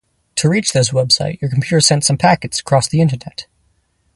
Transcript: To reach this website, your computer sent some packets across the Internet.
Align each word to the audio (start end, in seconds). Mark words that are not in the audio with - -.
To 0.37 0.49
reach 0.49 0.73
this 0.73 0.89
website, 0.89 1.39
your 1.41 1.51
computer 1.51 1.79
sent 1.79 2.03
some 2.03 2.17
packets 2.17 2.59
across 2.59 2.87
the 2.87 3.01
Internet. 3.01 3.45